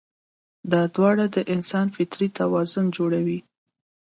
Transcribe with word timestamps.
دا 0.71 0.81
دواړه 0.95 1.25
د 1.35 1.37
انسان 1.53 1.87
فطري 1.95 2.27
توازن 2.39 2.85
جوړوي. 2.97 3.39